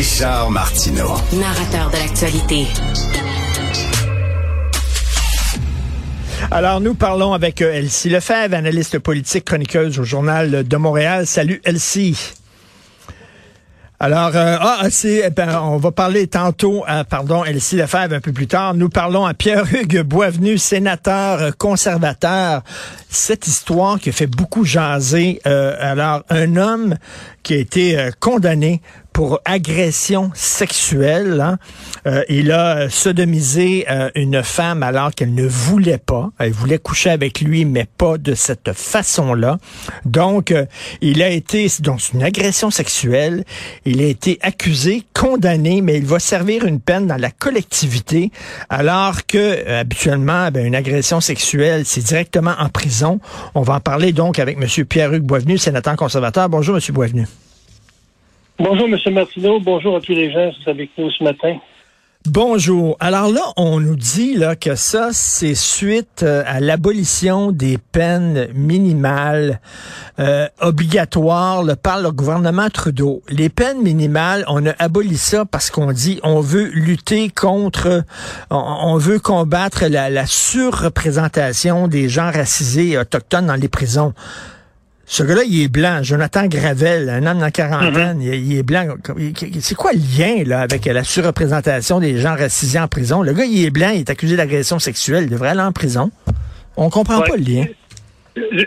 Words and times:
Richard 0.00 0.50
Martineau. 0.50 1.14
Narrateur 1.30 1.90
de 1.90 1.96
l'actualité. 1.98 2.66
Alors, 6.50 6.80
nous 6.80 6.94
parlons 6.94 7.34
avec 7.34 7.60
euh, 7.60 7.74
Elsie 7.74 8.08
Lefebvre, 8.08 8.54
analyste 8.54 8.98
politique, 8.98 9.44
chroniqueuse 9.44 9.98
au 9.98 10.04
Journal 10.04 10.66
de 10.66 10.76
Montréal. 10.78 11.26
Salut, 11.26 11.60
Elsie. 11.64 12.32
Alors, 14.02 14.30
euh, 14.34 14.56
ah, 14.58 14.86
c'est, 14.88 15.24
eh 15.26 15.28
ben, 15.28 15.60
on 15.60 15.76
va 15.76 15.92
parler 15.92 16.26
tantôt 16.26 16.84
à, 16.86 17.04
pardon, 17.04 17.44
Elsie 17.44 17.76
Lefebvre 17.76 18.14
un 18.14 18.20
peu 18.20 18.32
plus 18.32 18.46
tard. 18.46 18.72
Nous 18.72 18.88
parlons 18.88 19.26
à 19.26 19.34
Pierre-Hugues 19.34 20.00
Boisvenu, 20.00 20.56
sénateur 20.56 21.42
euh, 21.42 21.50
conservateur. 21.50 22.62
Cette 23.10 23.46
histoire 23.46 24.00
qui 24.00 24.08
a 24.08 24.12
fait 24.12 24.26
beaucoup 24.26 24.64
jaser. 24.64 25.42
Euh, 25.46 25.76
alors, 25.78 26.22
un 26.30 26.56
homme 26.56 26.96
qui 27.42 27.52
a 27.52 27.58
été 27.58 28.08
condamné 28.20 28.80
pour 29.12 29.40
agression 29.44 30.30
sexuelle. 30.34 31.40
Hein. 31.40 31.58
Euh, 32.06 32.22
il 32.28 32.52
a 32.52 32.88
sodomisé 32.88 33.86
euh, 33.90 34.10
une 34.14 34.42
femme 34.42 34.82
alors 34.82 35.10
qu'elle 35.10 35.34
ne 35.34 35.46
voulait 35.46 35.98
pas. 35.98 36.30
Elle 36.38 36.52
voulait 36.52 36.78
coucher 36.78 37.10
avec 37.10 37.40
lui, 37.40 37.64
mais 37.64 37.86
pas 37.98 38.18
de 38.18 38.34
cette 38.34 38.72
façon-là. 38.72 39.58
Donc, 40.04 40.52
euh, 40.52 40.64
il 41.00 41.22
a 41.22 41.28
été 41.28 41.66
donc 41.80 42.00
une 42.14 42.22
agression 42.22 42.70
sexuelle. 42.70 43.44
Il 43.84 44.00
a 44.00 44.06
été 44.06 44.38
accusé, 44.42 45.02
condamné, 45.14 45.80
mais 45.82 45.96
il 45.96 46.06
va 46.06 46.18
servir 46.18 46.64
une 46.64 46.80
peine 46.80 47.06
dans 47.06 47.20
la 47.20 47.30
collectivité, 47.30 48.30
alors 48.68 49.26
que 49.26 49.68
habituellement, 49.68 50.50
ben, 50.50 50.64
une 50.64 50.74
agression 50.74 51.20
sexuelle, 51.20 51.82
c'est 51.84 52.04
directement 52.04 52.54
en 52.58 52.68
prison. 52.68 53.20
On 53.54 53.62
va 53.62 53.74
en 53.74 53.80
parler 53.80 54.12
donc 54.12 54.38
avec 54.38 54.56
M. 54.56 54.84
Pierre-Hugues 54.86 55.22
Boisvenu, 55.22 55.58
sénateur 55.58 55.96
conservateur. 55.96 56.48
Bonjour, 56.48 56.76
M. 56.76 56.82
Boisvenu. 56.94 57.26
Bonjour, 58.62 58.88
M. 58.88 59.14
Martineau. 59.14 59.58
Bonjour 59.58 59.96
à 59.96 60.00
tous 60.02 60.12
les 60.12 60.30
gens 60.30 60.50
qui 60.50 60.62
sont 60.62 60.70
avec 60.70 60.90
nous 60.98 61.10
ce 61.10 61.24
matin. 61.24 61.56
Bonjour. 62.26 62.94
Alors 63.00 63.32
là, 63.32 63.40
on 63.56 63.80
nous 63.80 63.96
dit 63.96 64.34
là, 64.34 64.54
que 64.54 64.74
ça, 64.74 65.08
c'est 65.12 65.54
suite 65.54 66.22
euh, 66.22 66.42
à 66.46 66.60
l'abolition 66.60 67.52
des 67.52 67.78
peines 67.78 68.48
minimales 68.52 69.62
euh, 70.18 70.46
obligatoires 70.60 71.64
par 71.82 72.02
le 72.02 72.12
gouvernement 72.12 72.68
Trudeau. 72.68 73.22
Les 73.30 73.48
peines 73.48 73.80
minimales, 73.80 74.44
on 74.46 74.66
a 74.66 74.72
aboli 74.78 75.16
ça 75.16 75.46
parce 75.46 75.70
qu'on 75.70 75.92
dit 75.92 76.20
on 76.22 76.40
veut 76.40 76.68
lutter 76.74 77.30
contre, 77.30 78.04
on, 78.50 78.98
veut 78.98 79.20
combattre 79.20 79.86
la, 79.86 80.10
la 80.10 80.26
surreprésentation 80.26 81.88
des 81.88 82.10
gens 82.10 82.30
racisés 82.30 82.90
et 82.90 82.98
autochtones 82.98 83.46
dans 83.46 83.54
les 83.54 83.68
prisons. 83.68 84.12
Ce 85.12 85.24
gars-là, 85.24 85.42
il 85.44 85.64
est 85.64 85.68
blanc. 85.68 86.04
Jonathan 86.04 86.46
Gravel, 86.46 87.10
un 87.10 87.26
homme 87.26 87.38
dans 87.38 87.46
la 87.46 87.50
quarantaine, 87.50 88.18
mhm. 88.18 88.32
il, 88.32 88.58
est 88.58 88.62
blanc. 88.62 88.86
C'est 89.58 89.74
quoi 89.74 89.90
le 89.92 89.98
lien 89.98 90.44
là 90.46 90.60
avec 90.60 90.84
la 90.84 91.02
surreprésentation 91.02 91.98
des 91.98 92.16
gens 92.16 92.36
racisés 92.36 92.78
en 92.78 92.86
prison? 92.86 93.20
Le 93.20 93.32
gars, 93.32 93.44
il 93.44 93.66
est 93.66 93.70
blanc, 93.70 93.90
il 93.92 94.02
est 94.02 94.10
accusé 94.10 94.36
d'agression 94.36 94.78
sexuelle, 94.78 95.24
il 95.24 95.30
devrait 95.30 95.48
aller 95.48 95.62
en 95.62 95.72
prison. 95.72 96.12
On 96.76 96.90
comprend 96.90 97.22
pas 97.22 97.36
le 97.36 97.42
lien. 97.42 97.64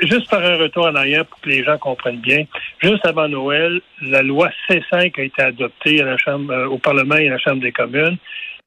Juste 0.02 0.30
faire 0.30 0.44
un 0.44 0.58
retour 0.58 0.86
en 0.86 0.96
arrière 0.96 1.26
pour 1.26 1.40
que 1.40 1.48
les 1.48 1.64
gens 1.64 1.78
comprennent 1.78 2.20
bien. 2.20 2.44
Juste 2.82 3.06
avant 3.06 3.30
Noël, 3.30 3.80
la 4.02 4.22
loi 4.22 4.50
C5 4.70 5.18
a 5.18 5.24
été 5.24 5.42
adoptée 5.42 6.02
à 6.02 6.06
la 6.06 6.18
Chambre, 6.18 6.52
euh, 6.52 6.68
au 6.68 6.78
Parlement 6.78 7.16
et 7.16 7.30
à 7.30 7.32
la 7.32 7.38
Chambre 7.38 7.62
des 7.62 7.72
communes. 7.72 8.18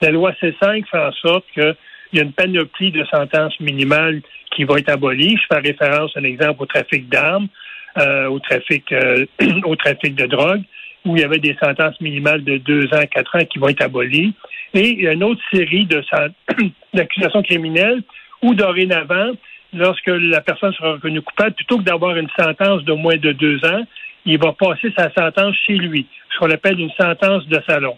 La 0.01 0.11
loi 0.11 0.33
C5 0.41 0.87
fait 0.91 0.99
en 0.99 1.13
sorte 1.13 1.45
qu'il 1.53 1.77
y 2.15 2.21
a 2.21 2.23
une 2.23 2.33
panoplie 2.33 2.91
de 2.91 3.05
sentences 3.05 3.61
minimales 3.61 4.23
qui 4.57 4.65
va 4.65 4.79
être 4.79 4.89
abolie. 4.89 5.37
Je 5.37 5.55
fais 5.55 5.61
référence, 5.61 6.11
un 6.17 6.25
exemple, 6.25 6.63
au 6.63 6.67
trafic 6.67 7.09
d'armes. 7.09 7.49
Euh, 7.99 8.27
au 8.27 8.39
trafic 8.41 8.93
euh, 8.93 9.25
au 9.65 9.75
trafic 9.75 10.15
de 10.15 10.27
drogue, 10.27 10.61
où 11.07 11.17
il 11.17 11.23
y 11.23 11.25
avait 11.25 11.39
des 11.39 11.57
sentences 11.59 11.99
minimales 12.03 12.45
de 12.45 12.59
deux 12.59 12.93
ans 12.93 13.03
quatre 13.11 13.37
ans 13.37 13.45
qui 13.47 13.59
vont 13.59 13.69
être 13.69 13.81
abolies. 13.81 14.35
Et 14.75 14.91
il 14.91 15.01
y 15.01 15.09
a 15.09 15.13
une 15.13 15.25
autre 15.25 15.41
série 15.51 15.87
de 15.87 16.03
d'accusations 16.95 17.43
criminelles 17.43 18.03
où 18.43 18.55
dorénavant, 18.55 19.33
lorsque 19.73 20.09
la 20.09 20.43
personne 20.43 20.75
sera 20.75 20.93
reconnue 20.93 21.23
coupable, 21.23 21.55
plutôt 21.55 21.79
que 21.79 21.85
d'avoir 21.85 22.17
une 22.17 22.29
sentence 22.39 22.85
de 22.85 22.93
moins 22.93 23.17
de 23.17 23.33
deux 23.33 23.65
ans, 23.65 23.85
il 24.27 24.39
va 24.39 24.53
passer 24.53 24.93
sa 24.95 25.11
sentence 25.15 25.57
chez 25.67 25.79
lui, 25.79 26.07
ce 26.35 26.39
qu'on 26.39 26.51
appelle 26.51 26.79
une 26.79 26.93
sentence 27.01 27.47
de 27.47 27.63
salon. 27.67 27.97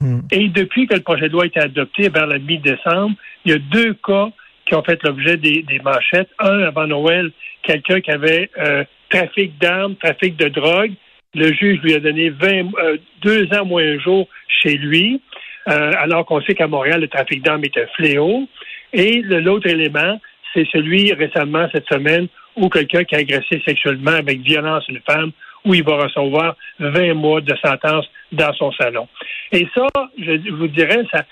Hmm. 0.00 0.20
Et 0.30 0.48
depuis 0.48 0.86
que 0.86 0.94
le 0.94 1.00
projet 1.00 1.28
de 1.28 1.34
loi 1.34 1.42
a 1.42 1.46
été 1.46 1.60
adopté 1.60 2.08
vers 2.08 2.26
la 2.26 2.38
mi-décembre, 2.38 3.14
il 3.44 3.52
y 3.52 3.54
a 3.54 3.58
deux 3.58 3.92
cas 3.94 4.30
qui 4.66 4.74
ont 4.74 4.82
fait 4.82 5.02
l'objet 5.02 5.36
des, 5.36 5.64
manchettes. 5.82 6.30
Un, 6.38 6.60
avant 6.62 6.86
Noël, 6.86 7.30
quelqu'un 7.62 8.00
qui 8.00 8.10
avait 8.10 8.50
euh, 8.58 8.84
trafic 9.10 9.58
d'armes, 9.58 9.96
trafic 9.96 10.36
de 10.36 10.48
drogue. 10.48 10.92
Le 11.34 11.52
juge 11.52 11.80
lui 11.82 11.94
a 11.94 12.00
donné 12.00 12.30
20, 12.30 12.46
euh, 12.78 12.96
deux 13.22 13.48
ans 13.54 13.64
moins 13.64 13.82
un 13.82 13.98
jour 13.98 14.28
chez 14.48 14.76
lui, 14.76 15.20
euh, 15.68 15.92
alors 15.98 16.24
qu'on 16.26 16.40
sait 16.42 16.54
qu'à 16.54 16.68
Montréal, 16.68 17.00
le 17.00 17.08
trafic 17.08 17.42
d'armes 17.42 17.64
est 17.64 17.76
un 17.76 17.86
fléau. 17.96 18.48
Et 18.92 19.22
l'autre 19.22 19.68
élément, 19.68 20.20
c'est 20.52 20.66
celui 20.70 21.12
récemment, 21.12 21.66
cette 21.72 21.88
semaine, 21.88 22.28
où 22.56 22.68
quelqu'un 22.68 23.02
qui 23.02 23.16
a 23.16 23.18
agressé 23.18 23.60
sexuellement 23.66 24.12
avec 24.12 24.40
violence 24.40 24.84
une 24.88 25.00
femme, 25.00 25.32
où 25.64 25.74
il 25.74 25.82
va 25.82 25.96
recevoir 25.96 26.56
20 26.78 27.14
mois 27.14 27.40
de 27.40 27.54
sentence 27.56 28.06
dans 28.32 28.52
son 28.54 28.72
salon. 28.72 29.08
Et 29.52 29.66
ça, 29.74 29.86
je 30.18 30.50
vous 30.50 30.68
dirais, 30.68 31.04
ça, 31.12 31.22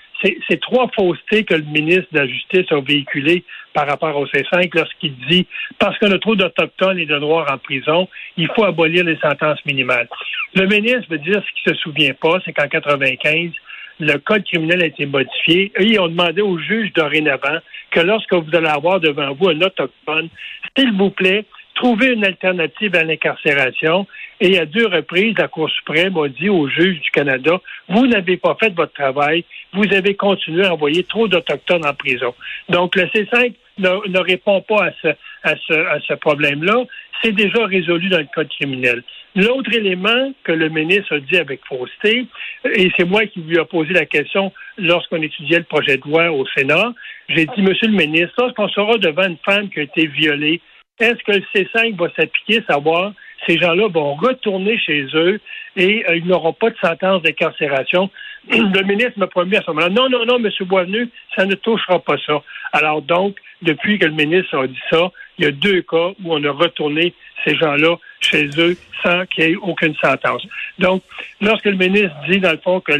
c'est 0.49 0.61
trois 0.61 0.89
faussetés 0.95 1.43
que 1.43 1.55
le 1.55 1.63
ministre 1.63 2.07
de 2.11 2.19
la 2.19 2.27
Justice 2.27 2.71
a 2.71 2.79
véhiculées 2.79 3.43
par 3.73 3.87
rapport 3.87 4.15
au 4.15 4.25
C5 4.27 4.69
lorsqu'il 4.73 5.15
dit 5.29 5.45
parce 5.79 5.97
qu'on 5.99 6.11
a 6.11 6.19
trop 6.19 6.35
d'Autochtones 6.35 6.99
et 6.99 7.05
de 7.05 7.17
Noirs 7.19 7.51
en 7.51 7.57
prison, 7.57 8.07
il 8.37 8.47
faut 8.55 8.63
abolir 8.63 9.03
les 9.03 9.17
sentences 9.17 9.63
minimales. 9.65 10.07
Le 10.55 10.65
ministre 10.67 11.09
veut 11.09 11.17
dire 11.17 11.43
ce 11.45 11.61
qu'il 11.61 11.71
ne 11.71 11.75
se 11.75 11.81
souvient 11.81 12.13
pas, 12.13 12.39
c'est 12.45 12.53
qu'en 12.53 12.67
95, 12.67 13.51
le 13.99 14.17
code 14.17 14.43
criminel 14.45 14.81
a 14.83 14.87
été 14.87 15.05
modifié 15.05 15.71
et 15.77 15.83
ils 15.83 15.99
ont 15.99 16.07
demandé 16.07 16.41
au 16.41 16.57
juge 16.57 16.91
dorénavant 16.93 17.59
que 17.91 17.99
lorsque 17.99 18.33
vous 18.33 18.55
allez 18.55 18.67
avoir 18.67 18.99
devant 18.99 19.33
vous 19.33 19.49
un 19.49 19.61
autochtone, 19.61 20.29
s'il 20.75 20.93
vous 20.93 21.11
plaît, 21.11 21.45
trouvez 21.75 22.13
une 22.13 22.25
alternative 22.25 22.95
à 22.95 23.03
l'incarcération. 23.03 24.07
Et 24.39 24.59
à 24.59 24.65
deux 24.65 24.87
reprises, 24.87 25.35
la 25.37 25.47
Cour 25.47 25.69
suprême 25.69 26.17
a 26.17 26.27
dit 26.27 26.49
au 26.49 26.67
juge 26.67 26.99
du 26.99 27.11
Canada, 27.11 27.61
vous 27.87 28.07
n'avez 28.07 28.37
pas 28.37 28.57
fait 28.59 28.73
votre 28.73 28.93
travail, 28.93 29.45
vous 29.73 29.93
avez 29.93 30.15
continué 30.15 30.65
à 30.65 30.73
envoyer 30.73 31.03
trop 31.03 31.27
d'Autochtones 31.27 31.85
en 31.85 31.93
prison. 31.93 32.33
Donc, 32.69 32.95
le 32.95 33.03
C5 33.05 33.53
ne, 33.79 34.19
répond 34.19 34.61
pas 34.61 34.85
à 34.87 34.91
ce, 35.01 35.07
à 35.43 35.55
ce, 35.67 35.73
à 35.73 35.99
ce 36.01 36.13
problème-là. 36.13 36.83
C'est 37.21 37.31
déjà 37.31 37.65
résolu 37.65 38.09
dans 38.09 38.19
le 38.19 38.27
code 38.33 38.49
criminel. 38.49 39.03
L'autre 39.35 39.73
élément 39.73 40.33
que 40.43 40.51
le 40.51 40.69
ministre 40.69 41.15
a 41.15 41.19
dit 41.19 41.37
avec 41.37 41.61
fausseté, 41.65 42.27
et 42.75 42.91
c'est 42.97 43.05
moi 43.05 43.25
qui 43.25 43.39
lui 43.39 43.57
ai 43.57 43.65
posé 43.65 43.93
la 43.93 44.05
question 44.05 44.51
lorsqu'on 44.77 45.21
étudiait 45.21 45.59
le 45.59 45.63
projet 45.63 45.97
de 45.97 46.03
loi 46.03 46.31
au 46.31 46.45
Sénat, 46.47 46.93
j'ai 47.29 47.45
dit, 47.45 47.61
Monsieur 47.61 47.87
le 47.87 47.95
ministre, 47.95 48.33
lorsqu'on 48.37 48.67
sera 48.67 48.97
devant 48.97 49.27
une 49.27 49.37
femme 49.43 49.69
qui 49.69 49.79
a 49.79 49.83
été 49.83 50.05
violée, 50.07 50.61
est-ce 50.99 51.23
que 51.23 51.31
le 51.31 51.43
C5 51.53 51.95
va 51.95 52.07
s'appliquer, 52.15 52.63
savoir 52.67 53.13
ces 53.47 53.57
gens-là 53.57 53.87
vont 53.89 54.15
retourner 54.15 54.77
chez 54.77 55.05
eux 55.15 55.39
et 55.75 56.05
euh, 56.07 56.15
ils 56.15 56.25
n'auront 56.25 56.53
pas 56.53 56.69
de 56.69 56.77
sentence 56.77 57.21
d'incarcération? 57.23 58.09
Le 58.49 58.83
ministre 58.83 59.17
m'a 59.17 59.27
promis 59.27 59.55
à 59.55 59.61
ce 59.61 59.71
moment-là, 59.71 59.89
non, 59.89 60.09
non, 60.09 60.25
non, 60.25 60.37
M. 60.37 60.49
Boisvenu, 60.61 61.09
ça 61.35 61.45
ne 61.45 61.55
touchera 61.55 61.99
pas 61.99 62.17
ça. 62.25 62.41
Alors 62.73 63.01
donc, 63.01 63.37
depuis 63.61 63.97
que 63.97 64.05
le 64.05 64.11
ministre 64.11 64.57
a 64.57 64.67
dit 64.67 64.79
ça, 64.89 65.11
il 65.37 65.45
y 65.45 65.47
a 65.47 65.51
deux 65.51 65.81
cas 65.81 66.11
où 66.23 66.33
on 66.33 66.43
a 66.43 66.51
retourné 66.51 67.13
ces 67.43 67.55
gens-là 67.55 67.97
chez 68.19 68.49
eux 68.57 68.77
sans 69.01 69.25
qu'il 69.27 69.43
y 69.43 69.51
ait 69.51 69.55
aucune 69.55 69.95
sentence. 69.95 70.45
Donc, 70.79 71.03
lorsque 71.41 71.65
le 71.65 71.77
ministre 71.77 72.15
dit, 72.29 72.39
dans 72.39 72.51
le 72.51 72.57
fond, 72.57 72.79
que 72.79 72.93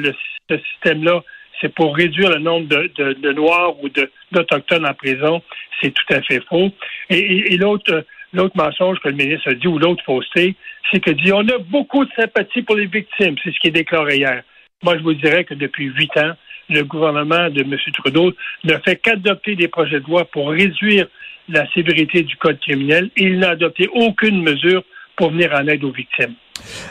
ce 0.49 0.57
système-là, 0.57 1.23
c'est 1.61 1.73
pour 1.73 1.95
réduire 1.95 2.29
le 2.29 2.39
nombre 2.39 2.67
de, 2.67 3.31
Noirs 3.31 3.75
ou 3.81 3.89
d'Autochtones 4.31 4.85
en 4.85 4.93
prison, 4.93 5.41
c'est 5.81 5.93
tout 5.93 6.13
à 6.13 6.21
fait 6.21 6.41
faux. 6.49 6.71
Et, 7.09 7.57
l'autre 7.57 8.05
l'autre 8.33 8.57
mensonge 8.57 8.99
que 8.99 9.09
le 9.09 9.15
ministre 9.15 9.51
a 9.51 9.53
dit, 9.53 9.67
ou 9.67 9.77
l'autre 9.77 10.03
fausseté, 10.03 10.55
c'est 10.91 10.99
que 10.99 11.11
dit 11.11 11.31
on 11.31 11.47
a 11.47 11.57
beaucoup 11.59 12.03
de 12.03 12.11
sympathie 12.17 12.63
pour 12.63 12.75
les 12.75 12.87
victimes. 12.87 13.35
C'est 13.43 13.53
ce 13.53 13.59
qui 13.59 13.67
est 13.67 13.71
déclaré 13.71 14.17
hier. 14.17 14.43
Moi, 14.83 14.97
je 14.97 15.03
vous 15.03 15.13
dirais 15.13 15.43
que 15.43 15.53
depuis 15.53 15.85
huit 15.85 16.15
ans, 16.17 16.33
le 16.69 16.83
gouvernement 16.83 17.49
de 17.49 17.61
M. 17.61 17.77
Trudeau 17.93 18.33
ne 18.63 18.73
fait 18.79 18.97
qu'adopter 18.97 19.55
des 19.55 19.67
projets 19.67 19.99
de 19.99 20.05
loi 20.05 20.25
pour 20.25 20.49
réduire 20.49 21.07
la 21.49 21.69
sévérité 21.73 22.23
du 22.23 22.35
code 22.37 22.59
criminel 22.59 23.09
et 23.17 23.23
il 23.23 23.39
n'a 23.39 23.51
adopté 23.51 23.87
aucune 23.93 24.41
mesure 24.41 24.83
pour 25.15 25.31
venir 25.31 25.53
en 25.53 25.67
aide 25.67 25.83
aux 25.83 25.91
victimes. 25.91 26.35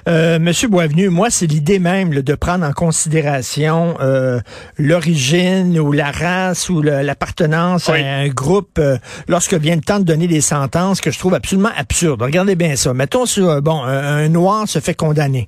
Euh, 0.09 0.39
Monsieur 0.39 0.69
Boisvenu, 0.69 1.09
moi, 1.09 1.31
c'est 1.31 1.47
l'idée 1.47 1.79
même 1.79 2.11
de 2.11 2.35
prendre 2.35 2.67
en 2.67 2.73
considération 2.73 3.97
euh, 4.01 4.41
l'origine 4.77 5.79
ou 5.79 5.93
la 5.93 6.11
race 6.11 6.69
ou 6.69 6.83
l'appartenance 6.83 7.89
à 7.89 7.95
un 7.95 8.29
groupe 8.29 8.79
euh, 8.79 8.99
lorsque 9.29 9.55
vient 9.55 9.77
le 9.77 9.83
temps 9.83 9.99
de 9.99 10.05
donner 10.05 10.27
des 10.27 10.41
sentences 10.41 11.01
que 11.01 11.11
je 11.11 11.19
trouve 11.19 11.35
absolument 11.35 11.71
absurde. 11.77 12.23
Regardez 12.23 12.57
bien 12.57 12.77
ça. 12.77 12.95
Mettons 12.95 13.27
sur 13.27 13.63
bon, 13.63 13.83
un, 13.83 14.29
noir 14.29 14.69
se 14.69 14.81
fait 14.81 14.95
condamner, 14.95 15.47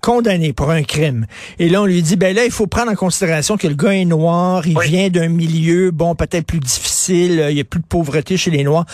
condamné 0.00 0.52
pour 0.52 0.70
un 0.70 0.82
crime, 0.82 1.26
et 1.58 1.68
là 1.68 1.82
on 1.82 1.86
lui 1.86 2.02
dit 2.02 2.16
ben 2.16 2.34
là 2.34 2.44
il 2.44 2.50
faut 2.50 2.66
prendre 2.66 2.90
en 2.90 2.94
considération 2.94 3.56
que 3.56 3.66
le 3.66 3.74
gars 3.74 3.94
est 3.94 4.04
noir, 4.04 4.66
il 4.66 4.78
vient 4.80 5.08
d'un 5.08 5.28
milieu 5.28 5.90
bon 5.90 6.14
peut-être 6.14 6.46
plus 6.46 6.60
difficile, 6.60 7.46
il 7.50 7.56
y 7.56 7.60
a 7.60 7.64
plus 7.64 7.80
de 7.80 7.86
pauvreté 7.86 8.36
chez 8.36 8.50
les 8.50 8.64
noirs 8.64 8.86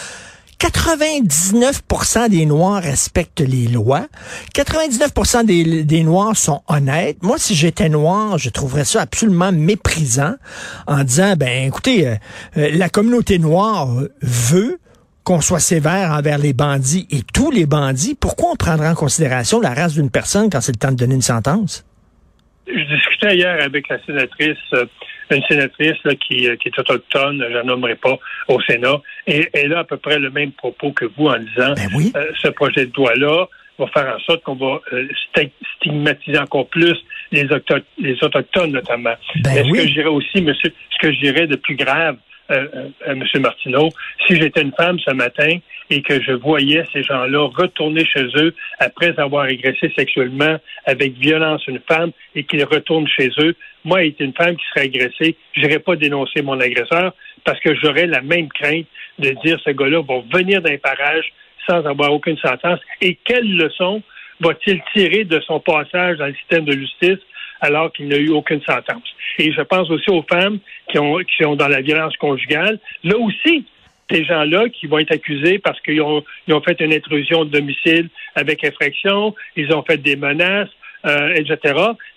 99% 0.62 2.28
des 2.28 2.46
Noirs 2.46 2.80
respectent 2.80 3.40
les 3.40 3.66
lois. 3.66 4.06
99% 4.54 5.44
des, 5.44 6.02
Noirs 6.04 6.36
sont 6.36 6.62
honnêtes. 6.68 7.20
Moi, 7.20 7.36
si 7.36 7.56
j'étais 7.56 7.88
noir, 7.88 8.38
je 8.38 8.48
trouverais 8.48 8.84
ça 8.84 9.00
absolument 9.00 9.50
méprisant 9.50 10.34
en 10.86 11.02
disant, 11.02 11.34
ben, 11.36 11.66
écoutez, 11.66 12.06
euh, 12.06 12.14
euh, 12.58 12.70
la 12.74 12.88
communauté 12.88 13.40
noire 13.40 13.88
veut 14.20 14.78
qu'on 15.24 15.40
soit 15.40 15.58
sévère 15.58 16.12
envers 16.12 16.38
les 16.38 16.52
bandits 16.52 17.08
et 17.10 17.22
tous 17.34 17.50
les 17.50 17.66
bandits. 17.66 18.14
Pourquoi 18.14 18.52
on 18.52 18.56
prendrait 18.56 18.88
en 18.88 18.94
considération 18.94 19.60
la 19.60 19.74
race 19.74 19.94
d'une 19.94 20.10
personne 20.10 20.48
quand 20.48 20.60
c'est 20.60 20.72
le 20.72 20.78
temps 20.78 20.92
de 20.92 20.96
donner 20.96 21.16
une 21.16 21.22
sentence? 21.22 21.84
Je 22.68 22.94
discutais 22.94 23.34
hier 23.34 23.60
avec 23.64 23.88
la 23.88 24.00
sénatrice, 24.04 24.58
euh, 24.74 24.86
une 25.36 25.44
sénatrice 25.44 25.98
qui, 26.26 26.48
qui, 26.58 26.68
est 26.68 26.78
autochtone, 26.78 27.44
je 27.48 27.54
la 27.54 27.62
nommerai 27.62 27.96
pas, 27.96 28.18
au 28.48 28.60
Sénat, 28.62 29.00
et 29.26 29.48
elle 29.52 29.74
a 29.74 29.80
à 29.80 29.84
peu 29.84 29.96
près 29.96 30.18
le 30.18 30.30
même 30.30 30.52
propos 30.52 30.92
que 30.92 31.06
vous 31.16 31.26
en 31.26 31.38
disant 31.38 31.74
ben 31.74 31.88
oui. 31.94 32.12
ce 32.40 32.48
projet 32.48 32.86
de 32.86 32.92
loi-là 32.96 33.46
va 33.78 33.86
faire 33.88 34.16
en 34.16 34.20
sorte 34.20 34.42
qu'on 34.42 34.54
va 34.54 34.80
stigmatiser 35.78 36.38
encore 36.38 36.68
plus 36.68 36.96
les, 37.30 37.48
les 37.98 38.24
autochtones 38.24 38.72
notamment. 38.72 39.14
Ben 39.42 39.66
oui. 39.70 39.78
ce 39.78 39.82
que 39.82 39.88
je 39.88 39.94
dirais 39.94 40.08
aussi, 40.08 40.42
monsieur, 40.42 40.72
ce 40.90 40.98
que 41.06 41.12
je 41.12 41.20
dirais 41.20 41.46
de 41.46 41.56
plus 41.56 41.76
grave, 41.76 42.16
euh, 42.52 42.88
M. 43.06 43.24
Martineau, 43.40 43.88
si 44.26 44.36
j'étais 44.36 44.62
une 44.62 44.72
femme 44.72 44.98
ce 45.00 45.12
matin 45.12 45.58
et 45.90 46.02
que 46.02 46.22
je 46.22 46.32
voyais 46.32 46.84
ces 46.92 47.02
gens-là 47.02 47.50
retourner 47.54 48.04
chez 48.04 48.26
eux 48.36 48.54
après 48.78 49.18
avoir 49.18 49.44
agressé 49.44 49.92
sexuellement 49.96 50.56
avec 50.86 51.14
violence 51.14 51.66
une 51.66 51.80
femme 51.88 52.12
et 52.34 52.44
qu'ils 52.44 52.64
retournent 52.64 53.08
chez 53.08 53.30
eux, 53.38 53.54
moi, 53.84 54.02
étant 54.04 54.24
une 54.24 54.34
femme 54.34 54.56
qui 54.56 54.64
serait 54.70 54.86
agressée, 54.86 55.36
je 55.54 55.60
n'irais 55.60 55.80
pas 55.80 55.96
dénoncer 55.96 56.42
mon 56.42 56.58
agresseur 56.60 57.14
parce 57.44 57.58
que 57.60 57.74
j'aurais 57.74 58.06
la 58.06 58.22
même 58.22 58.48
crainte 58.48 58.86
de 59.18 59.30
dire 59.44 59.58
ce 59.64 59.70
gars-là 59.70 60.02
va 60.02 60.22
venir 60.32 60.62
d'un 60.62 60.78
parage 60.78 61.32
sans 61.66 61.84
avoir 61.86 62.12
aucune 62.12 62.38
sentence. 62.38 62.80
Et 63.00 63.18
quelle 63.24 63.56
leçon 63.56 64.02
va-t-il 64.40 64.80
tirer 64.92 65.24
de 65.24 65.40
son 65.40 65.60
passage 65.60 66.18
dans 66.18 66.26
le 66.26 66.34
système 66.34 66.64
de 66.64 66.72
justice 66.72 67.18
alors 67.62 67.90
qu'il 67.92 68.08
n'a 68.08 68.18
eu 68.18 68.28
aucune 68.28 68.60
sentence? 68.62 69.08
Et 69.38 69.52
je 69.52 69.62
pense 69.62 69.88
aussi 69.90 70.10
aux 70.10 70.24
femmes 70.30 70.58
qui, 70.90 70.98
ont, 70.98 71.16
qui 71.18 71.42
sont 71.42 71.56
dans 71.56 71.68
la 71.68 71.80
violence 71.80 72.16
conjugale. 72.18 72.78
Là 73.02 73.16
aussi, 73.16 73.64
ces 74.10 74.24
gens-là 74.24 74.68
qui 74.68 74.86
vont 74.86 74.98
être 74.98 75.12
accusés 75.12 75.58
parce 75.58 75.80
qu'ils 75.80 76.02
ont, 76.02 76.22
ils 76.46 76.54
ont 76.54 76.60
fait 76.60 76.78
une 76.80 76.92
intrusion 76.92 77.44
de 77.44 77.50
domicile 77.50 78.10
avec 78.34 78.62
infraction, 78.64 79.34
ils 79.56 79.72
ont 79.72 79.82
fait 79.82 79.96
des 79.96 80.16
menaces, 80.16 80.68
euh, 81.06 81.34
etc. 81.34 81.74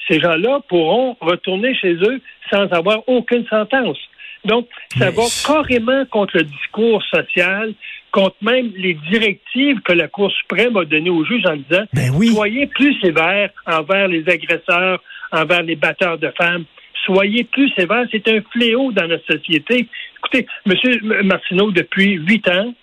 Ces 0.07 0.19
gens-là 0.19 0.59
pourront 0.67 1.17
retourner 1.21 1.73
chez 1.75 1.93
eux 1.93 2.21
sans 2.51 2.67
avoir 2.71 3.07
aucune 3.07 3.45
sentence. 3.47 3.97
Donc, 4.45 4.67
ça 4.97 5.09
va 5.09 5.23
carrément 5.45 6.05
contre 6.05 6.37
le 6.37 6.43
discours 6.43 7.01
social, 7.03 7.73
contre 8.11 8.35
même 8.41 8.71
les 8.77 8.93
directives 9.09 9.81
que 9.81 9.91
la 9.93 10.07
Cour 10.07 10.31
suprême 10.31 10.77
a 10.77 10.85
données 10.85 11.09
aux 11.09 11.25
juges 11.25 11.45
en 11.45 11.55
disant 11.55 11.85
ben 11.93 12.11
oui. 12.15 12.27
soyez 12.27 12.67
plus 12.67 12.93
sévères 13.01 13.49
envers 13.65 14.07
les 14.07 14.29
agresseurs, 14.29 15.01
envers 15.35 15.63
les 15.63 15.75
batteurs 15.75 16.17
de 16.17 16.31
femmes 16.37 16.65
soyez 17.05 17.43
plus 17.45 17.69
sévères. 17.71 18.05
C'est 18.11 18.27
un 18.27 18.41
fléau 18.51 18.91
dans 18.91 19.07
notre 19.07 19.25
société. 19.31 19.87
Écoutez, 20.17 20.47
M. 20.65 21.23
Martineau, 21.23 21.71
depuis 21.71 22.13
huit 22.13 22.47
ans, 22.49 22.73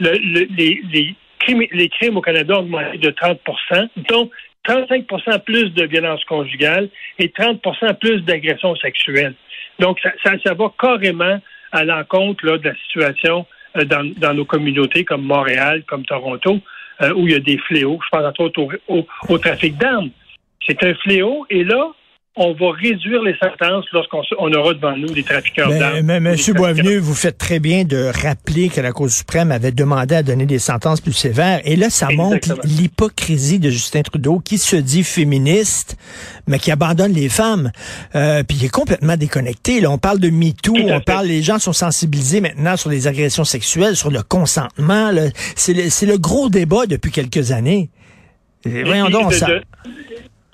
le, 0.00 0.46
les, 0.56 1.16
crimes, 1.40 2.16
au 2.16 2.20
Canada 2.20 2.56
ont 2.56 2.60
augmenté 2.60 2.98
de 2.98 3.10
30% 3.10 3.88
dont 4.08 4.30
35% 4.66 5.38
plus 5.44 5.70
de 5.72 5.84
violences 5.84 6.24
conjugales 6.24 6.88
et 7.18 7.28
30% 7.28 7.98
plus 7.98 8.20
d'agressions 8.22 8.76
sexuelles. 8.76 9.34
Donc, 9.78 9.98
ça, 10.00 10.32
ça, 10.44 10.54
va 10.54 10.72
carrément 10.78 11.40
à 11.72 11.84
l'encontre 11.84 12.58
de 12.58 12.68
la 12.68 12.74
situation 12.86 13.46
euh, 13.76 13.84
dans, 13.84 14.34
nos 14.34 14.44
communautés 14.44 15.04
comme 15.04 15.22
Montréal, 15.22 15.84
comme 15.86 16.04
Toronto, 16.04 16.58
euh, 17.00 17.12
où 17.14 17.26
il 17.26 17.32
y 17.32 17.36
a 17.36 17.40
des 17.40 17.58
fléaux. 17.58 17.98
Je 18.04 18.08
pense 18.10 18.26
entre 18.26 18.40
autres 18.40 18.60
au, 18.60 18.98
au, 18.98 19.06
au 19.28 19.38
trafic 19.38 19.76
d'armes. 19.76 20.10
C'est 20.66 20.82
un 20.82 20.94
fléau. 20.94 21.46
Et 21.48 21.64
là, 21.64 21.92
on 22.38 22.52
va 22.54 22.70
réduire 22.70 23.22
les 23.22 23.36
sentences 23.36 23.84
lorsqu'on 23.92 24.22
on 24.38 24.52
aura 24.52 24.72
devant 24.72 24.96
nous 24.96 25.12
des 25.12 25.24
trafiquants 25.24 25.68
d'armes. 25.68 26.02
Mais, 26.02 26.20
Monsieur 26.20 26.54
Boisvenu, 26.54 26.98
vous 26.98 27.14
faites 27.14 27.36
très 27.36 27.58
bien 27.58 27.84
de 27.84 28.10
rappeler 28.22 28.68
que 28.68 28.80
la 28.80 28.92
Cour 28.92 29.10
suprême 29.10 29.50
avait 29.50 29.72
demandé 29.72 30.14
à 30.14 30.22
donner 30.22 30.46
des 30.46 30.60
sentences 30.60 31.00
plus 31.00 31.12
sévères. 31.12 31.60
Et 31.64 31.74
là, 31.76 31.90
ça 31.90 32.08
montre 32.10 32.54
l'hypocrisie 32.64 33.58
de 33.58 33.70
Justin 33.70 34.02
Trudeau 34.02 34.38
qui 34.38 34.58
se 34.58 34.76
dit 34.76 35.02
féministe, 35.02 35.96
mais 36.46 36.58
qui 36.58 36.70
abandonne 36.70 37.12
les 37.12 37.28
femmes. 37.28 37.72
Euh, 38.14 38.44
puis 38.44 38.56
il 38.60 38.64
est 38.64 38.70
complètement 38.70 39.16
déconnecté. 39.16 39.80
Là, 39.80 39.90
on 39.90 39.98
parle 39.98 40.20
de 40.20 40.30
MeToo, 40.30 40.76
on 40.76 41.00
parle, 41.00 41.26
les 41.26 41.42
gens 41.42 41.58
sont 41.58 41.72
sensibilisés 41.72 42.40
maintenant 42.40 42.76
sur 42.76 42.90
les 42.90 43.08
agressions 43.08 43.44
sexuelles, 43.44 43.96
sur 43.96 44.10
le 44.10 44.22
consentement. 44.22 45.10
C'est 45.56 45.74
le, 45.74 46.12
le, 46.12 46.18
gros 46.18 46.48
débat 46.48 46.86
depuis 46.86 47.10
quelques 47.10 47.50
années. 47.50 47.90
Et 48.64 48.84
voyons 48.84 49.08
donc, 49.08 49.32
ça 49.34 49.48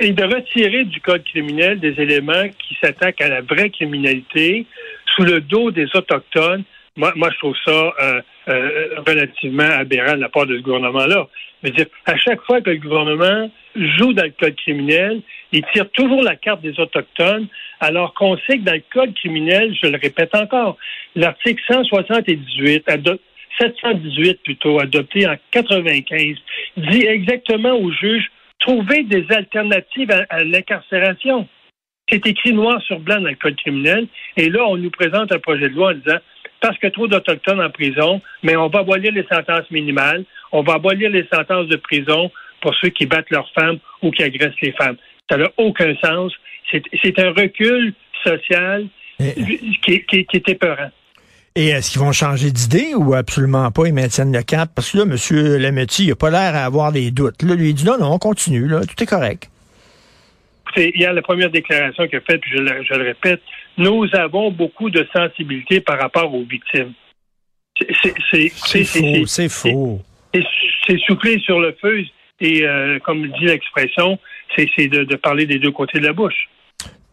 et 0.01 0.13
de 0.13 0.25
retirer 0.25 0.85
du 0.85 1.01
code 1.01 1.25
criminel 1.25 1.79
des 1.79 2.01
éléments 2.01 2.49
qui 2.59 2.77
s'attaquent 2.83 3.21
à 3.21 3.29
la 3.29 3.41
vraie 3.43 3.71
criminalité 3.71 4.67
sous 5.15 5.23
le 5.23 5.41
dos 5.41 5.71
des 5.71 5.87
autochtones. 5.95 6.65
Moi, 6.97 7.13
je 7.17 7.39
trouve 7.39 7.57
ça 7.65 7.95
euh, 8.01 8.21
euh, 8.49 8.89
relativement 9.07 9.65
aberrant 9.65 10.15
de 10.15 10.21
la 10.21 10.29
part 10.29 10.47
de 10.47 10.57
ce 10.57 10.63
gouvernement-là. 10.63 11.27
dire, 11.65 11.87
à 12.07 12.17
chaque 12.17 12.41
fois 12.43 12.61
que 12.61 12.71
le 12.71 12.77
gouvernement 12.77 13.51
joue 13.75 14.13
dans 14.13 14.25
le 14.25 14.33
code 14.39 14.55
criminel, 14.57 15.23
il 15.53 15.65
tire 15.73 15.91
toujours 15.91 16.23
la 16.23 16.37
carte 16.37 16.61
des 16.61 16.79
autochtones, 16.79 17.49
alors 17.81 18.15
qu'on 18.15 18.37
sait 18.39 18.59
que 18.59 18.65
dans 18.65 18.75
le 18.75 18.83
code 18.93 19.15
criminel, 19.15 19.75
je 19.81 19.89
le 19.89 19.99
répète 19.99 20.35
encore, 20.35 20.77
l'article 21.17 21.63
178 21.69 22.89
718 23.61 24.43
plutôt, 24.43 24.81
adopté 24.81 25.29
en 25.29 25.37
95, 25.51 26.37
dit 26.77 27.07
exactement 27.07 27.73
aux 27.73 27.93
juges 27.93 28.31
trouver 28.65 29.03
des 29.03 29.27
alternatives 29.31 30.11
à, 30.31 30.43
l'incarcération. 30.43 31.47
C'est 32.09 32.27
écrit 32.27 32.53
noir 32.53 32.81
sur 32.83 32.99
blanc 32.99 33.21
dans 33.21 33.29
le 33.29 33.35
Code 33.35 33.57
criminel. 33.57 34.07
Et 34.37 34.49
là, 34.49 34.65
on 34.65 34.77
nous 34.77 34.91
présente 34.91 35.33
un 35.33 35.39
projet 35.39 35.69
de 35.69 35.75
loi 35.75 35.91
en 35.91 35.95
disant 35.95 36.19
parce 36.61 36.79
que 36.79 36.87
trop 36.87 37.07
d'Autochtones 37.07 37.61
en 37.61 37.71
prison, 37.71 38.23
mais 38.43 38.57
on 38.57 38.69
va 38.69 38.81
abolir 38.81 39.13
les 39.13 39.27
sentences 39.31 39.71
minimales, 39.71 40.25
on 40.51 40.63
va 40.63 40.75
abolir 40.75 41.11
les 41.11 41.27
sentences 41.31 41.69
de 41.69 41.77
prison 41.77 42.31
pour 42.63 42.75
ceux 42.77 42.89
qui 42.89 43.05
battent 43.05 43.31
leurs 43.31 43.51
femmes 43.53 43.79
ou 44.01 44.11
qui 44.11 44.23
agressent 44.23 44.61
les 44.63 44.73
femmes. 44.73 44.97
Ça 45.31 45.37
n'a 45.37 45.51
aucun 45.59 45.95
sens. 45.97 46.33
C'est 46.71 47.19
un 47.19 47.33
recul 47.33 47.93
social 48.25 48.87
qui, 49.19 50.05
qui, 50.07 50.25
qui 50.25 50.37
est 50.37 50.49
épeurant. 50.49 50.91
Et 51.57 51.69
est-ce 51.69 51.93
qu'ils 51.93 52.01
vont 52.01 52.11
changer 52.11 52.51
d'idée 52.51 52.95
ou 52.97 53.15
absolument 53.15 53.71
pas, 53.71 53.87
ils 53.87 53.95
maintiennent 53.95 54.33
le 54.33 54.43
cap? 54.43 54.71
Parce 54.75 54.91
que 54.91 54.99
là, 54.99 55.05
M. 55.05 55.61
Lametti, 55.61 56.03
il 56.03 56.09
n'a 56.09 56.17
pas 56.17 56.31
l'air 56.31 56.57
à 56.57 56.65
avoir 56.65 56.91
des 56.91 57.13
doutes. 57.13 57.43
Là, 57.45 57.55
lui, 57.55 57.69
il 57.69 57.75
dit 57.75 57.85
non, 57.85 57.97
non, 57.97 58.13
on 58.13 58.19
continue, 58.19 58.67
là, 58.67 58.81
tout 58.81 59.01
est 59.01 59.07
correct. 59.07 59.49
Écoutez, 60.67 60.91
il 60.97 61.01
y 61.01 61.05
a 61.05 61.13
la 61.13 61.23
première 61.23 61.51
déclaration 61.51 62.09
qu'il 62.09 62.19
a 62.19 62.23
faite, 62.23 62.41
puis 62.41 62.51
je 62.57 62.59
le, 62.61 62.83
je 62.83 62.95
le, 62.95 63.05
répète, 63.05 63.41
nous 63.79 64.05
avons 64.15 64.51
beaucoup 64.51 64.91
de 64.91 65.07
sensibilité 65.15 65.81
par 65.81 66.01
rapport 66.01 66.35
aux 66.35 66.43
victimes. 66.43 66.93
C'est 68.33 68.49
faux, 68.85 69.27
c'est 69.27 69.49
faux. 69.49 70.01
C'est 70.33 70.99
souffler 71.07 71.39
sur 71.39 71.61
le 71.61 71.77
feu 71.81 72.03
et, 72.41 72.65
euh, 72.65 72.99
comme 72.99 73.29
dit 73.29 73.45
l'expression, 73.45 74.19
c'est 74.57 74.89
de, 74.89 75.05
de 75.05 75.17
parler 75.17 75.47
des 75.47 75.61
deux 75.61 75.71
côtés 75.71 76.01
de 76.01 76.07
la 76.07 76.13
bouche. 76.13 76.49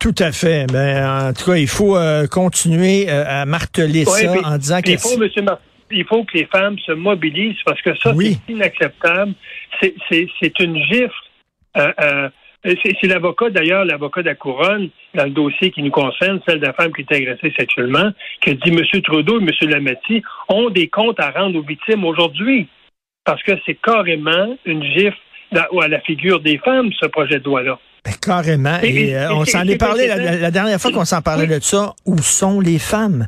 Tout 0.02 0.16
à 0.18 0.32
fait. 0.32 0.66
Ben, 0.66 1.28
en 1.28 1.32
tout 1.32 1.52
cas, 1.52 1.58
il 1.58 1.68
faut 1.68 1.96
euh, 1.96 2.26
continuer 2.26 3.08
euh, 3.08 3.24
à 3.28 3.46
marteler 3.46 4.04
ça 4.04 4.34
en 4.44 4.58
disant 4.58 4.82
qu'il 4.82 4.98
faut, 4.98 5.16
monsieur 5.18 5.44
il 5.92 6.06
faut 6.06 6.24
que 6.24 6.38
les 6.38 6.46
femmes 6.46 6.80
se 6.80 6.94
mobilisent 6.94 7.62
parce 7.66 7.80
que 7.82 7.96
ça, 7.98 8.14
c'est 8.18 8.52
inacceptable. 8.52 9.34
C'est 9.80 10.60
une 10.60 10.78
gifle. 10.86 11.14
Euh, 11.78 12.30
c'est 12.64 13.08
l'avocat, 13.08 13.50
d'ailleurs, 13.50 13.86
l'avocat 13.86 14.22
de 14.22 14.28
la 14.28 14.36
couronne, 14.36 14.90
dans 15.14 15.26
le 15.26 15.32
dossier 15.32 15.70
qui 15.70 15.84
nous 15.84 15.92
concerne, 15.92 16.40
celle 16.48 16.60
de 16.60 16.66
la 16.66 16.74
femme 16.74 16.94
qui 16.94 17.02
est 17.02 17.14
agressée 17.14 17.54
sexuellement, 17.58 18.12
qui 18.42 18.52
a 18.52 18.54
dit 18.54 18.70
M. 18.70 19.02
Trudeau 19.04 19.40
et 19.40 19.44
M. 19.44 19.70
Lametti 19.70 20.24
ont 20.50 20.70
des 20.70 20.88
comptes 20.88 21.20
à 21.20 21.30
rendre 21.30 21.60
aux 21.60 21.64
victimes 21.64 22.06
aujourd'hui. 22.06 22.68
Parce 23.24 23.44
que 23.44 23.52
c'est 23.66 23.76
carrément 23.76 24.58
une 24.66 24.84
gifle 24.84 25.18
à 25.54 25.88
la 25.88 26.00
figure 26.02 26.40
des 26.40 26.58
femmes, 26.60 26.90
ce 27.00 27.08
projet 27.08 27.40
de 27.40 27.46
loi-là. 27.46 27.78
Ben, 28.04 28.14
carrément. 28.22 28.80
Et, 28.82 29.16
euh, 29.16 29.34
on 29.34 29.46
s'en 29.46 29.64
est 29.64 29.78
parlé 29.78 30.08
la, 30.08 30.52
dernière 30.52 30.80
fois 30.80 30.92
qu'on 30.92 31.06
s'en 31.06 31.22
parlait 31.22 31.48
de 31.48 31.60
ça. 31.60 31.94
Où 32.06 32.18
sont 32.20 32.60
les 32.60 32.80
femmes? 32.80 33.28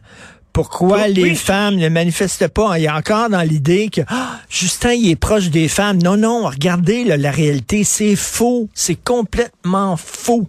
Pourquoi 0.51 1.07
les 1.07 1.33
femmes 1.33 1.75
ne 1.75 1.89
manifestent 1.89 2.47
pas? 2.53 2.77
Il 2.77 2.83
y 2.83 2.87
a 2.87 2.95
encore 2.95 3.29
dans 3.29 3.41
l'idée 3.41 3.89
que 3.89 4.01
ah, 4.07 4.39
Justin, 4.49 4.93
il 4.93 5.09
est 5.09 5.19
proche 5.19 5.49
des 5.49 5.67
femmes. 5.67 5.97
Non, 6.01 6.15
non, 6.15 6.43
regardez 6.45 7.03
la 7.05 7.31
réalité, 7.31 7.83
c'est 7.83 8.15
faux. 8.15 8.69
C'est 8.73 9.03
complètement 9.03 9.97
faux. 9.97 10.47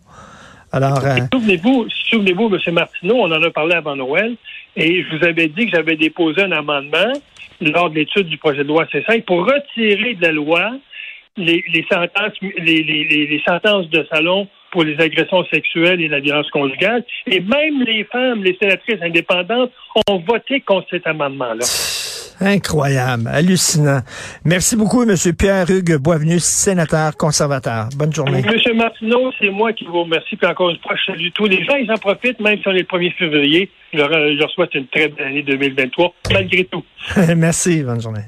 Alors, 0.73 1.05
euh... 1.07 1.19
souvenez-vous, 1.33 1.87
souvenez-vous, 2.11 2.53
M. 2.53 2.75
Martineau, 2.75 3.15
on 3.15 3.33
en 3.33 3.43
a 3.43 3.51
parlé 3.51 3.77
avant 3.77 3.95
Noël, 3.95 4.35
et 4.77 5.05
je 5.05 5.17
vous 5.17 5.25
avais 5.25 5.47
dit 5.47 5.67
que 5.67 5.77
j'avais 5.77 5.97
déposé 5.97 6.43
un 6.43 6.51
amendement 6.51 7.13
lors 7.61 7.91
de 7.91 7.95
l'étude 7.95 8.27
du 8.27 8.39
projet 8.39 8.65
de 8.65 8.69
loi 8.69 8.85
C5 8.87 9.23
pour 9.23 9.47
retirer 9.47 10.15
de 10.15 10.23
la 10.23 10.33
loi 10.33 10.73
les, 11.37 11.65
les 11.73 11.87
sentences, 11.91 12.33
les, 12.41 12.83
les, 12.83 13.27
les, 13.27 13.43
sentences 13.47 13.89
de 13.91 14.07
salon 14.11 14.49
pour 14.71 14.85
les 14.85 14.99
agressions 15.01 15.45
sexuelles 15.53 16.01
et 16.01 16.09
la 16.09 16.21
violence 16.21 16.51
conjugale. 16.51 17.05
Et 17.27 17.41
même 17.41 17.83
les 17.83 18.05
femmes, 18.05 18.43
les 18.43 18.57
sénatrices 18.61 19.03
indépendantes, 19.03 19.71
ont 20.09 20.19
voté 20.19 20.61
contre 20.61 20.87
cet 20.91 21.07
amendement-là. 21.07 21.65
Incroyable, 22.41 23.29
hallucinant. 23.29 24.01
Merci 24.45 24.77
beaucoup, 24.77 25.03
M. 25.03 25.15
Pierre-Hugues 25.39 25.99
Boisvenu, 25.99 26.41
sénateur 26.41 27.17
conservateur. 27.17 27.89
Bonne 27.97 28.13
journée. 28.13 28.43
M. 28.45 28.77
Martineau, 28.77 29.31
c'est 29.41 29.51
moi 29.51 29.73
qui 29.73 29.85
vous 29.85 30.03
remercie. 30.03 30.35
Puis 30.37 30.47
encore 30.47 30.71
une 30.71 30.79
fois, 30.79 30.97
je 30.97 31.13
salue 31.13 31.29
tous 31.33 31.47
les 31.47 31.65
gens. 31.65 31.77
Ils 31.77 31.91
en 31.93 31.97
profitent, 31.97 32.41
même 32.41 32.59
si 32.59 32.67
on 32.67 32.73
est 32.73 32.79
le 32.79 32.85
1er 32.85 33.15
février. 33.15 33.71
Je 33.93 33.99
leur, 33.99 34.11
je 34.11 34.39
leur 34.39 34.51
souhaite 34.51 34.75
une 34.75 34.89
très 34.89 35.09
belle 35.09 35.29
année 35.29 35.43
2023, 35.43 36.15
malgré 36.33 36.65
tout. 36.65 36.85
Merci, 37.37 37.85
bonne 37.85 38.01
journée. 38.01 38.25